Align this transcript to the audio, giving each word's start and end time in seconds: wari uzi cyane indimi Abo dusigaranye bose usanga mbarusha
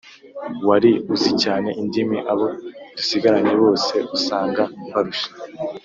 wari 0.67 0.91
uzi 1.13 1.31
cyane 1.43 1.69
indimi 1.81 2.17
Abo 2.31 2.47
dusigaranye 2.95 3.53
bose 3.61 3.95
usanga 4.17 4.61
mbarusha 4.87 5.29